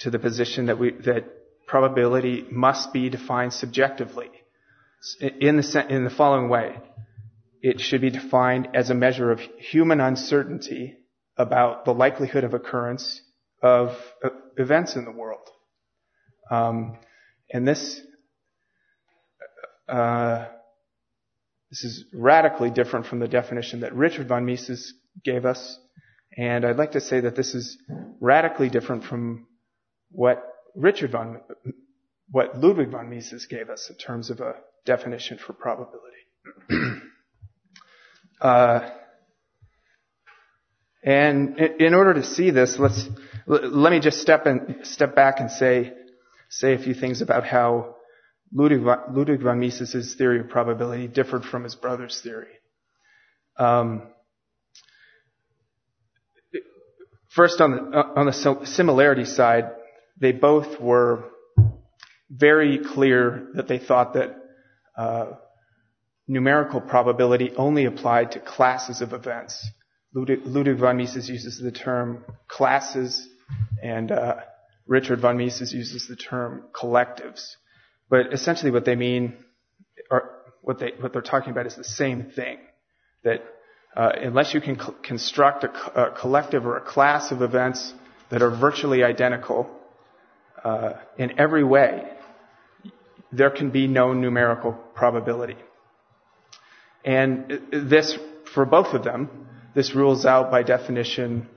to 0.00 0.10
the 0.10 0.18
position 0.18 0.66
that 0.66 0.78
we, 0.78 0.92
that 1.04 1.24
probability 1.66 2.46
must 2.50 2.92
be 2.92 3.08
defined 3.08 3.52
subjectively 3.52 4.30
in 5.20 5.56
the, 5.56 5.86
in 5.88 6.04
the 6.04 6.10
following 6.10 6.48
way. 6.48 6.76
It 7.66 7.80
should 7.80 8.00
be 8.00 8.10
defined 8.10 8.68
as 8.74 8.90
a 8.90 8.94
measure 8.94 9.32
of 9.32 9.40
human 9.58 10.00
uncertainty 10.00 10.98
about 11.36 11.84
the 11.84 11.92
likelihood 11.92 12.44
of 12.44 12.54
occurrence 12.54 13.20
of 13.60 13.98
events 14.56 14.94
in 14.94 15.04
the 15.04 15.10
world. 15.10 15.48
Um, 16.48 16.96
and 17.52 17.66
this, 17.66 18.00
uh, 19.88 20.46
this 21.70 21.82
is 21.82 22.04
radically 22.14 22.70
different 22.70 23.06
from 23.06 23.18
the 23.18 23.26
definition 23.26 23.80
that 23.80 23.96
Richard 23.96 24.28
von 24.28 24.46
Mises 24.46 24.94
gave 25.24 25.44
us. 25.44 25.76
And 26.38 26.64
I'd 26.64 26.76
like 26.76 26.92
to 26.92 27.00
say 27.00 27.18
that 27.18 27.34
this 27.34 27.52
is 27.52 27.78
radically 28.20 28.70
different 28.70 29.02
from 29.02 29.48
what 30.12 30.40
Richard 30.76 31.10
von, 31.10 31.40
what 32.30 32.60
Ludwig 32.60 32.92
von 32.92 33.10
Mises 33.10 33.46
gave 33.46 33.70
us 33.70 33.90
in 33.90 33.96
terms 33.96 34.30
of 34.30 34.38
a 34.38 34.54
definition 34.84 35.38
for 35.44 35.52
probability. 35.52 36.12
uh, 38.40 38.90
and 41.02 41.58
in 41.58 41.94
order 41.94 42.14
to 42.14 42.24
see 42.24 42.50
this, 42.50 42.78
let's 42.78 43.08
let 43.46 43.92
me 43.92 44.00
just 44.00 44.20
step 44.20 44.46
in, 44.46 44.80
step 44.82 45.14
back 45.14 45.40
and 45.40 45.50
say 45.50 45.92
say 46.48 46.74
a 46.74 46.78
few 46.78 46.94
things 46.94 47.22
about 47.22 47.44
how 47.44 47.96
Ludwig, 48.52 48.82
Ludwig 49.12 49.42
von 49.42 49.60
Mises' 49.60 50.14
theory 50.16 50.40
of 50.40 50.48
probability 50.48 51.08
differed 51.08 51.44
from 51.44 51.64
his 51.64 51.74
brother's 51.74 52.20
theory. 52.20 52.52
Um, 53.56 54.02
first, 57.28 57.60
on 57.60 57.70
the, 57.72 57.98
on 58.16 58.26
the 58.26 58.66
similarity 58.66 59.24
side, 59.24 59.70
they 60.18 60.32
both 60.32 60.80
were 60.80 61.24
very 62.30 62.78
clear 62.78 63.48
that 63.54 63.68
they 63.68 63.78
thought 63.78 64.14
that 64.14 64.36
uh, 64.96 65.32
numerical 66.28 66.80
probability 66.80 67.52
only 67.56 67.84
applied 67.84 68.32
to 68.32 68.40
classes 68.40 69.00
of 69.00 69.12
events. 69.12 69.64
Ludwig, 70.14 70.78
von 70.78 70.96
Mises 70.96 71.28
uses 71.28 71.58
the 71.58 71.70
term 71.70 72.24
classes, 72.48 73.28
and 73.82 74.10
uh, 74.10 74.36
Richard 74.86 75.20
von 75.20 75.36
Mises 75.36 75.72
uses 75.72 76.06
the 76.08 76.16
term 76.16 76.64
collectives. 76.72 77.46
But 78.08 78.32
essentially 78.32 78.70
what 78.70 78.84
they 78.84 78.96
mean, 78.96 79.34
or 80.10 80.30
what, 80.62 80.78
they, 80.78 80.92
what 81.00 81.12
they're 81.12 81.22
talking 81.22 81.50
about 81.50 81.66
is 81.66 81.76
the 81.76 81.84
same 81.84 82.30
thing. 82.34 82.58
That 83.24 83.44
uh, 83.94 84.12
unless 84.22 84.54
you 84.54 84.60
can 84.60 84.76
construct 85.02 85.64
a, 85.64 86.00
a, 86.00 86.10
collective 86.18 86.66
or 86.66 86.76
a 86.76 86.82
class 86.82 87.30
of 87.30 87.42
events 87.42 87.92
that 88.30 88.42
are 88.42 88.50
virtually 88.50 89.02
identical 89.02 89.70
uh, 90.64 90.94
in 91.18 91.38
every 91.38 91.64
way, 91.64 92.08
there 93.32 93.50
can 93.50 93.70
be 93.70 93.86
no 93.86 94.12
numerical 94.12 94.72
probability. 94.72 95.56
And 97.06 97.60
this, 97.70 98.18
for 98.52 98.64
both 98.64 98.92
of 98.92 99.04
them, 99.04 99.46
this 99.76 99.94
rules 99.94 100.26
out 100.26 100.50
by 100.50 100.64
definition 100.64 101.48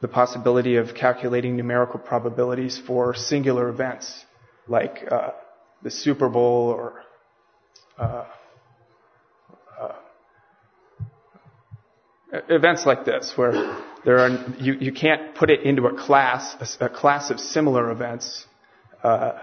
the 0.00 0.08
possibility 0.08 0.76
of 0.76 0.94
calculating 0.94 1.56
numerical 1.56 1.98
probabilities 1.98 2.80
for 2.86 3.14
singular 3.14 3.68
events 3.68 4.24
like 4.68 5.04
uh, 5.10 5.30
the 5.82 5.90
Super 5.90 6.28
Bowl 6.28 6.68
or 6.68 7.02
uh, 7.98 8.26
uh, 9.80 9.92
events 12.48 12.86
like 12.86 13.04
this, 13.04 13.32
where 13.36 13.52
there 14.04 14.18
are 14.18 14.28
you, 14.58 14.74
you 14.74 14.92
can't 14.92 15.34
put 15.34 15.50
it 15.50 15.62
into 15.62 15.86
a 15.86 15.94
class, 15.96 16.76
a, 16.80 16.86
a 16.86 16.88
class 16.88 17.30
of 17.30 17.40
similar 17.40 17.90
events, 17.90 18.46
uh, 19.02 19.38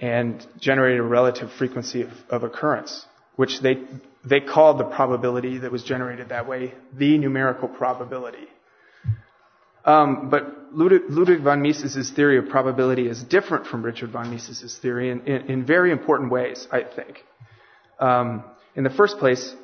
and 0.00 0.46
generate 0.58 0.98
a 0.98 1.02
relative 1.02 1.50
frequency 1.52 2.02
of, 2.02 2.10
of 2.28 2.42
occurrence, 2.42 3.06
which 3.36 3.60
they 3.60 3.78
they 4.24 4.40
called 4.40 4.78
the 4.78 4.84
probability 4.84 5.58
that 5.58 5.72
was 5.72 5.82
generated 5.82 6.28
that 6.28 6.48
way 6.48 6.74
the 6.96 7.18
numerical 7.18 7.68
probability. 7.68 8.48
Um, 9.84 10.30
but 10.30 10.72
Ludwig, 10.72 11.02
Ludwig, 11.08 11.40
von 11.40 11.60
Mises' 11.60 12.10
theory 12.10 12.38
of 12.38 12.48
probability 12.48 13.08
is 13.08 13.22
different 13.22 13.66
from 13.66 13.82
Richard 13.82 14.10
von 14.10 14.30
Mises' 14.30 14.78
theory 14.80 15.10
in, 15.10 15.26
in, 15.26 15.50
in 15.50 15.66
very 15.66 15.90
important 15.90 16.30
ways, 16.30 16.68
I 16.70 16.82
think. 16.82 17.24
Um, 17.98 18.44
in 18.76 18.84
the 18.84 18.90
first 18.90 19.18
place, 19.18 19.54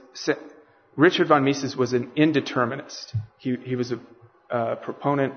Richard 0.97 1.29
von 1.29 1.45
Mises 1.45 1.77
was 1.77 1.93
an 1.93 2.11
indeterminist. 2.17 3.15
He, 3.39 3.57
he 3.63 3.77
was 3.77 3.93
a, 3.93 4.77
proponent, 4.77 5.35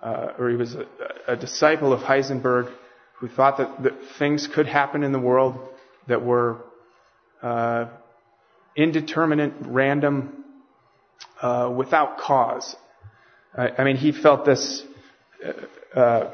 uh, 0.00 0.34
or 0.38 0.50
he 0.50 0.56
was 0.56 0.74
a, 0.74 0.86
a, 1.26 1.36
disciple 1.36 1.92
of 1.92 2.00
Heisenberg, 2.00 2.72
who 3.18 3.28
thought 3.28 3.58
that, 3.58 3.82
that, 3.82 3.92
things 4.18 4.46
could 4.46 4.66
happen 4.66 5.02
in 5.02 5.10
the 5.10 5.18
world 5.18 5.58
that 6.06 6.24
were 6.24 6.58
uh, 7.42 7.86
indeterminate, 8.76 9.52
random, 9.62 10.44
uh, 11.40 11.72
without 11.74 12.18
cause. 12.18 12.76
I 13.54 13.84
mean, 13.84 13.96
he 13.96 14.12
felt 14.12 14.44
this 14.44 14.82
uh, 15.42 15.98
uh 15.98 16.30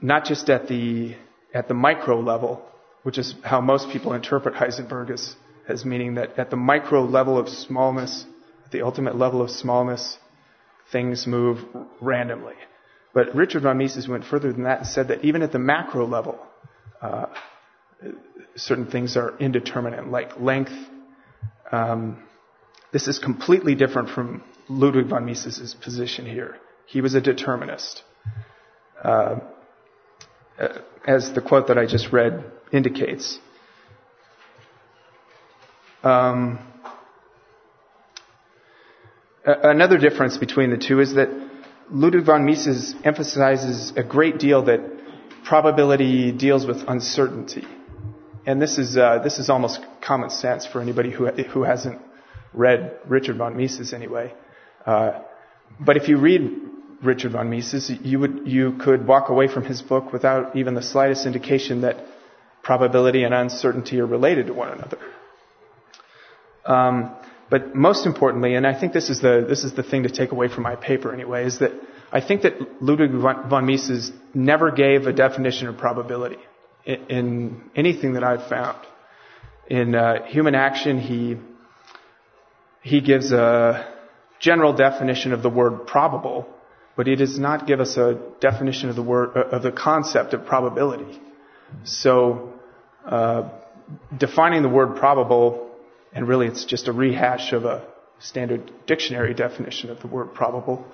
not 0.00 0.24
just 0.24 0.50
at 0.50 0.66
the 0.66 1.14
at 1.54 1.68
the 1.68 1.74
micro 1.74 2.18
level, 2.18 2.60
which 3.04 3.18
is 3.18 3.36
how 3.44 3.60
most 3.60 3.88
people 3.90 4.14
interpret 4.14 4.54
Heisenberg 4.56 5.10
as 5.10 5.36
as 5.68 5.84
meaning 5.84 6.14
that 6.14 6.36
at 6.38 6.50
the 6.50 6.56
micro 6.56 7.04
level 7.04 7.38
of 7.38 7.48
smallness, 7.48 8.24
at 8.64 8.72
the 8.72 8.82
ultimate 8.82 9.16
level 9.16 9.40
of 9.42 9.50
smallness, 9.50 10.18
things 10.90 11.26
move 11.26 11.64
randomly. 12.00 12.54
But 13.12 13.34
Richard 13.34 13.62
von 13.62 13.78
Mises 13.78 14.08
went 14.08 14.24
further 14.24 14.52
than 14.52 14.64
that 14.64 14.78
and 14.78 14.86
said 14.86 15.08
that 15.08 15.24
even 15.24 15.42
at 15.42 15.52
the 15.52 15.58
macro 15.58 16.06
level, 16.06 16.38
uh, 17.00 17.26
certain 18.56 18.86
things 18.86 19.16
are 19.16 19.36
indeterminate, 19.38 20.08
like 20.08 20.38
length. 20.40 20.72
Um, 21.70 22.22
this 22.92 23.06
is 23.08 23.18
completely 23.18 23.74
different 23.74 24.10
from 24.10 24.42
Ludwig 24.68 25.06
von 25.06 25.24
Mises' 25.24 25.74
position 25.74 26.26
here. 26.26 26.56
He 26.86 27.00
was 27.00 27.14
a 27.14 27.20
determinist. 27.20 28.02
Uh, 29.02 29.40
uh, 30.58 30.68
as 31.06 31.32
the 31.32 31.40
quote 31.40 31.68
that 31.68 31.78
I 31.78 31.86
just 31.86 32.12
read 32.12 32.44
indicates. 32.72 33.38
Um, 36.02 36.58
another 39.44 39.96
difference 39.98 40.36
between 40.36 40.70
the 40.70 40.76
two 40.76 41.00
is 41.00 41.14
that 41.14 41.28
Ludwig 41.90 42.24
von 42.24 42.44
Mises 42.44 42.94
emphasizes 43.04 43.92
a 43.96 44.02
great 44.02 44.38
deal 44.38 44.64
that 44.64 44.80
probability 45.44 46.32
deals 46.32 46.66
with 46.66 46.84
uncertainty. 46.86 47.66
And 48.50 48.60
this 48.60 48.78
is, 48.78 48.96
uh, 48.96 49.20
this 49.22 49.38
is 49.38 49.48
almost 49.48 49.78
common 50.00 50.28
sense 50.28 50.66
for 50.66 50.80
anybody 50.80 51.12
who, 51.12 51.26
who 51.26 51.62
hasn't 51.62 52.00
read 52.52 52.98
Richard 53.06 53.36
von 53.36 53.56
Mises 53.56 53.92
anyway. 53.92 54.34
Uh, 54.84 55.20
but 55.78 55.96
if 55.96 56.08
you 56.08 56.18
read 56.18 56.50
Richard 57.00 57.30
von 57.30 57.48
Mises, 57.48 57.92
you, 58.02 58.18
would, 58.18 58.42
you 58.46 58.72
could 58.72 59.06
walk 59.06 59.28
away 59.28 59.46
from 59.46 59.64
his 59.64 59.82
book 59.82 60.12
without 60.12 60.56
even 60.56 60.74
the 60.74 60.82
slightest 60.82 61.26
indication 61.26 61.82
that 61.82 62.04
probability 62.64 63.22
and 63.22 63.32
uncertainty 63.32 64.00
are 64.00 64.06
related 64.06 64.48
to 64.48 64.52
one 64.52 64.72
another. 64.72 64.98
Um, 66.64 67.14
but 67.50 67.76
most 67.76 68.04
importantly, 68.04 68.56
and 68.56 68.66
I 68.66 68.78
think 68.78 68.92
this 68.92 69.10
is 69.10 69.20
the 69.20 69.46
this 69.48 69.62
is 69.62 69.74
the 69.74 69.82
thing 69.84 70.02
to 70.02 70.10
take 70.10 70.32
away 70.32 70.48
from 70.48 70.64
my 70.64 70.74
paper 70.74 71.12
anyway, 71.12 71.44
is 71.44 71.60
that 71.60 71.72
I 72.12 72.20
think 72.20 72.42
that 72.42 72.82
Ludwig 72.82 73.12
von 73.12 73.64
Mises 73.64 74.12
never 74.34 74.70
gave 74.72 75.06
a 75.06 75.12
definition 75.12 75.68
of 75.68 75.78
probability 75.78 76.38
in, 76.84 77.06
in 77.08 77.70
anything 77.74 78.14
that 78.14 78.24
I've 78.24 78.48
found. 78.48 78.78
In 79.68 79.94
uh, 79.94 80.24
human 80.26 80.54
action, 80.54 80.98
he 80.98 81.36
he 82.82 83.00
gives 83.00 83.30
a 83.30 83.94
general 84.40 84.72
definition 84.72 85.32
of 85.32 85.42
the 85.42 85.50
word 85.50 85.86
probable, 85.86 86.48
but 86.96 87.06
he 87.06 87.14
does 87.14 87.38
not 87.38 87.66
give 87.66 87.78
us 87.78 87.96
a 87.96 88.18
definition 88.40 88.88
of 88.88 88.96
the 88.96 89.02
word 89.02 89.36
uh, 89.36 89.56
of 89.56 89.62
the 89.62 89.72
concept 89.72 90.34
of 90.34 90.46
probability. 90.46 91.20
So, 91.84 92.54
uh, 93.06 93.50
defining 94.18 94.62
the 94.62 94.68
word 94.68 94.96
probable 94.96 95.70
and 96.12 96.26
really 96.26 96.46
it's 96.46 96.64
just 96.64 96.88
a 96.88 96.92
rehash 96.92 97.52
of 97.52 97.64
a 97.64 97.86
standard 98.18 98.70
dictionary 98.86 99.34
definition 99.34 99.90
of 99.90 100.00
the 100.00 100.06
word 100.06 100.34
probable. 100.34 100.84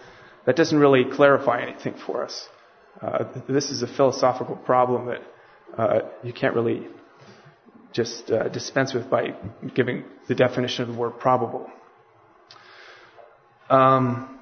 That 0.45 0.57
doesn't 0.57 0.79
really 0.79 1.05
clarify 1.11 1.63
anything 1.63 1.95
for 1.95 2.25
us. 2.25 2.49
Uh, 3.01 3.25
this 3.49 3.71
is 3.71 3.83
a 3.83 3.87
philosophical 3.87 4.57
problem 4.57 5.07
that 5.07 5.23
uh, 5.77 6.01
you 6.23 6.33
can't 6.33 6.55
really 6.55 6.87
just 7.93 8.31
uh, 8.31 8.49
dispense 8.49 8.93
with 8.93 9.09
by 9.09 9.35
giving 9.75 10.05
the 10.29 10.35
definition 10.35 10.83
of 10.83 10.89
the 10.89 10.99
word 10.99 11.19
probable. 11.19 11.69
Um, 13.71 14.39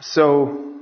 so, 0.00 0.72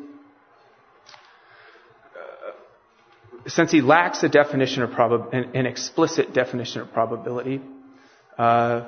uh, 2.14 3.48
since 3.48 3.70
he 3.70 3.80
lacks 3.80 4.22
a 4.22 4.28
definition 4.28 4.82
of 4.82 4.90
probab- 4.90 5.32
an, 5.32 5.54
an 5.54 5.66
explicit 5.66 6.34
definition 6.34 6.80
of 6.80 6.92
probability, 6.92 7.60
uh, 8.36 8.86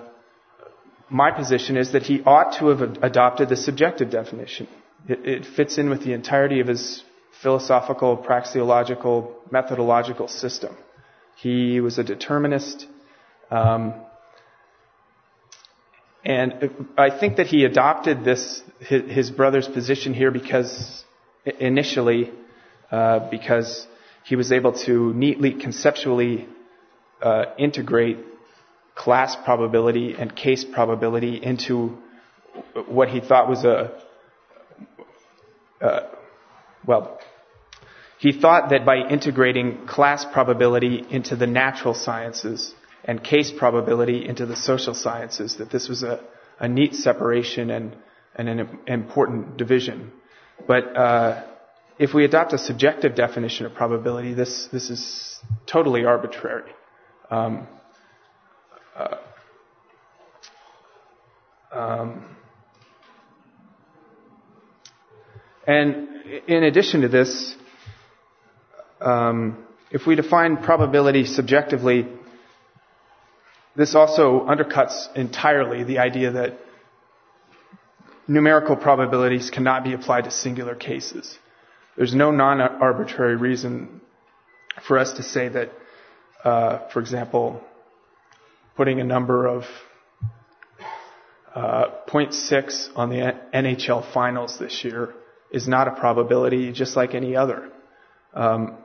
my 1.09 1.31
position 1.31 1.77
is 1.77 1.93
that 1.93 2.03
he 2.03 2.23
ought 2.25 2.59
to 2.59 2.69
have 2.69 2.81
adopted 3.03 3.49
the 3.49 3.57
subjective 3.57 4.11
definition. 4.11 4.67
It, 5.07 5.27
it, 5.27 5.47
fits 5.47 5.79
in 5.79 5.91
with 5.91 6.03
the 6.03 6.13
entirety 6.13 6.61
of 6.61 6.67
his 6.67 7.05
philosophical, 7.43 8.17
praxeological, 8.17 9.33
methodological 9.51 10.29
system. 10.29 10.77
He 11.37 11.81
was 11.81 11.99
a 11.99 12.05
determinist. 12.05 12.87
Um, 13.51 13.95
and 16.25 16.87
I 16.97 17.11
think 17.11 17.37
that 17.37 17.47
he 17.47 17.65
adopted 17.65 18.25
this, 18.25 18.63
his, 18.79 19.31
brother's 19.31 19.69
position 19.69 20.15
here 20.15 20.31
because 20.31 21.05
initially, 21.45 22.33
uh, 22.91 23.29
because 23.31 23.87
he 24.25 24.37
was 24.37 24.51
able 24.51 24.73
to 24.73 25.13
neatly 25.13 25.53
conceptually 25.53 26.49
uh, 27.21 27.45
integrate 27.59 28.19
class 28.95 29.37
probability 29.45 30.15
and 30.19 30.35
case 30.35 30.65
probability 30.65 31.37
into 31.43 31.99
what 32.87 33.09
he 33.09 33.21
thought 33.21 33.49
was 33.49 33.65
a, 33.65 33.93
well, 36.87 37.19
he 38.19 38.33
thought 38.33 38.71
that 38.71 38.87
by 38.87 38.97
integrating 38.97 39.87
class 39.87 40.25
probability 40.25 41.05
into 41.11 41.37
the 41.37 41.47
natural 41.47 41.95
sciences 41.95 42.75
and 43.05 43.23
case 43.23 43.51
probability 43.51 44.27
into 44.27 44.47
the 44.47 44.57
social 44.57 44.95
sciences, 44.95 45.57
that 45.57 45.71
this 45.71 45.89
was 45.89 46.03
a, 46.03 46.21
a 46.59 46.69
neat 46.69 46.95
separation 46.95 47.71
and, 47.71 47.97
and 48.35 48.49
an 48.49 48.79
important 48.87 49.57
division. 49.57 50.11
But 50.67 50.97
uh, 50.97 51.45
if 51.99 52.15
we 52.15 52.25
adopt 52.25 52.53
a 52.53 52.59
subjective 52.59 53.15
definition 53.15 53.67
of 53.67 53.75
probability, 53.75 54.35
this 54.35 54.69
this 54.73 54.91
is 54.91 55.39
totally 55.67 56.05
arbitrary. 56.05 56.71
Um, 57.31 57.67
uh, 58.97 59.17
um, 61.73 62.37
and 65.67 66.14
in 66.25 66.65
addition 66.65 67.03
to 67.03 67.09
this, 67.09 67.55
um, 69.01 69.65
if 69.91 70.07
we 70.07 70.15
define 70.15 70.57
probability 70.57 71.25
subjectively, 71.25 72.07
this 73.77 73.95
also 73.95 74.47
undercuts 74.47 75.15
entirely 75.15 75.85
the 75.85 75.99
idea 75.99 76.31
that 76.33 76.59
numerical 78.27 78.77
probabilities 78.77 79.51
cannot 79.51 79.85
be 79.85 79.93
applied 79.93 80.25
to 80.25 80.31
singular 80.31 80.75
cases. 80.75 81.39
There's 81.97 82.15
no 82.15 82.31
non-arbitrary 82.31 83.37
reason 83.37 84.01
for 84.87 84.99
us 84.99 85.13
to 85.15 85.23
say 85.23 85.49
that, 85.49 85.71
uh, 86.43 86.89
for 86.89 87.01
example, 87.01 87.61
putting 88.77 89.01
a 89.01 89.05
number 89.05 89.47
of 89.47 89.65
uh, 91.55 91.91
0.6 92.09 92.89
on 92.97 93.11
the 93.11 93.37
NHL 93.53 94.13
finals 94.13 94.59
this 94.59 94.83
year 94.83 95.15
is 95.55 95.69
not 95.69 95.89
a 95.89 95.93
probability 95.93 96.73
just 96.73 96.97
like 96.97 97.15
any 97.15 97.37
other. 97.37 97.71
Um, 98.35 98.77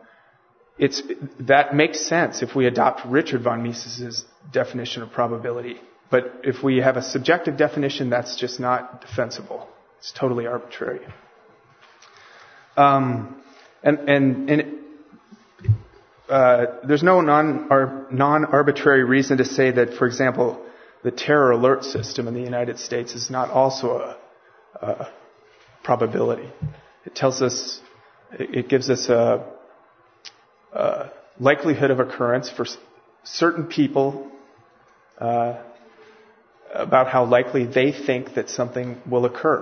it's, 0.77 1.01
that 1.41 1.75
makes 1.75 2.05
sense 2.05 2.41
if 2.41 2.55
we 2.55 2.67
adopt 2.67 3.05
Richard 3.05 3.41
von 3.41 3.63
Mises' 3.63 4.23
definition 4.51 5.03
of 5.03 5.11
probability. 5.11 5.81
But 6.09 6.41
if 6.43 6.63
we 6.63 6.77
have 6.77 6.95
a 6.95 7.01
subjective 7.01 7.57
definition, 7.57 8.09
that's 8.09 8.35
just 8.35 8.59
not 8.59 9.01
defensible. 9.01 9.67
It's 9.97 10.11
totally 10.11 10.47
arbitrary. 10.47 11.01
Um, 12.77 13.41
and, 13.83 13.97
and, 14.09 14.49
and 14.49 14.79
uh, 16.29 16.65
there's 16.87 17.03
no 17.03 17.19
non 17.21 18.45
arbitrary 18.45 19.03
reason 19.03 19.37
to 19.39 19.45
say 19.45 19.71
that, 19.71 19.95
for 19.95 20.07
example, 20.07 20.65
the 21.03 21.11
terror 21.11 21.51
alert 21.51 21.83
system 21.83 22.27
in 22.27 22.33
the 22.33 22.41
United 22.41 22.79
States 22.79 23.15
is 23.15 23.29
not 23.29 23.49
also 23.49 24.15
a, 24.81 24.85
a 24.85 25.09
probability. 25.89 26.49
It 27.07 27.13
tells 27.15 27.41
us, 27.47 27.81
it 28.61 28.65
gives 28.73 28.87
us 28.95 29.09
a, 29.09 29.43
a 30.71 31.09
likelihood 31.39 31.89
of 31.89 31.99
occurrence 31.99 32.47
for 32.57 32.65
certain 33.23 33.65
people 33.79 34.05
uh, 35.17 35.53
about 36.87 37.07
how 37.07 37.25
likely 37.25 37.63
they 37.79 37.89
think 37.91 38.35
that 38.35 38.47
something 38.59 38.87
will 39.13 39.25
occur. 39.31 39.59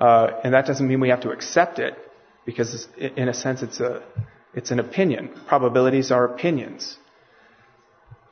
Uh, 0.00 0.26
and 0.44 0.54
that 0.54 0.64
doesn't 0.70 0.86
mean 0.90 1.00
we 1.00 1.12
have 1.16 1.24
to 1.28 1.32
accept 1.38 1.80
it, 1.80 1.94
because 2.46 2.86
in 3.20 3.26
a 3.28 3.36
sense 3.44 3.58
it's 3.66 3.80
a 3.80 3.92
it's 4.58 4.70
an 4.70 4.80
opinion. 4.88 5.22
Probabilities 5.54 6.08
are 6.16 6.24
opinions. 6.34 6.96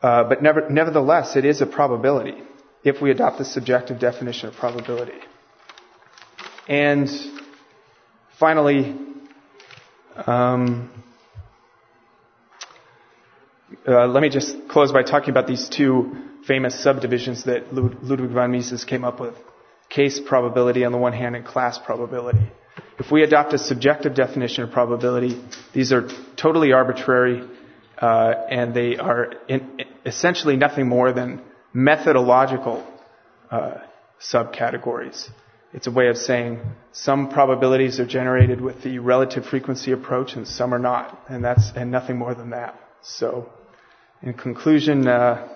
Uh, 0.01 0.23
but 0.31 0.39
never, 0.49 0.61
nevertheless, 0.71 1.29
it 1.41 1.45
is 1.45 1.61
a 1.61 1.67
probability 1.67 2.39
if 2.85 3.03
we 3.03 3.11
adopt 3.11 3.39
the 3.39 3.49
subjective 3.57 3.99
definition 3.99 4.49
of 4.51 4.55
probability. 4.55 5.21
And 6.69 7.09
finally, 8.39 8.97
um, 10.27 10.91
uh, 13.87 14.07
let 14.07 14.21
me 14.21 14.29
just 14.29 14.69
close 14.69 14.93
by 14.93 15.03
talking 15.03 15.31
about 15.31 15.47
these 15.47 15.69
two 15.69 16.17
famous 16.47 16.83
subdivisions 16.83 17.45
that 17.45 17.73
Ludwig 17.73 18.31
von 18.31 18.51
Mises 18.51 18.85
came 18.85 19.05
up 19.05 19.21
with 19.21 19.35
case 19.89 20.21
probability 20.21 20.85
on 20.85 20.93
the 20.93 20.99
one 20.99 21.13
hand 21.13 21.37
and 21.37 21.45
class 21.45 21.79
probability. 21.79 22.51
If 22.99 23.11
we 23.11 23.23
adopt 23.23 23.53
a 23.53 23.59
subjective 23.59 24.15
definition 24.15 24.65
of 24.65 24.71
probability, 24.73 25.41
these 25.73 25.93
are 25.93 26.09
totally 26.37 26.73
arbitrary 26.73 27.47
uh, 27.99 28.35
and 28.51 28.75
they 28.75 28.97
are 28.97 29.35
in, 29.49 29.83
essentially 30.05 30.57
nothing 30.57 30.89
more 30.89 31.13
than 31.13 31.41
methodological 31.73 32.87
uh, 33.51 33.79
subcategories. 34.21 35.29
It's 35.73 35.87
a 35.87 35.91
way 35.91 36.09
of 36.09 36.17
saying 36.17 36.61
some 36.93 37.29
probabilities 37.29 38.01
are 38.01 38.07
generated 38.07 38.61
with 38.61 38.83
the 38.83 38.99
relative 38.99 39.45
frequency 39.47 39.93
approach 39.93 40.35
and 40.35 40.47
some 40.47 40.73
are 40.73 40.79
not. 40.79 41.19
And 41.29 41.45
that's, 41.45 41.71
and 41.75 41.91
nothing 41.91 42.17
more 42.17 42.35
than 42.35 42.51
that. 42.51 42.79
So, 43.03 43.49
in 44.23 44.33
conclusion, 44.35 45.07
uh, 45.07 45.49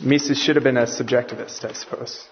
Mises 0.00 0.38
should 0.42 0.56
have 0.56 0.64
been 0.64 0.76
a 0.76 0.82
subjectivist, 0.86 1.64
I 1.64 1.72
suppose. 1.72 2.26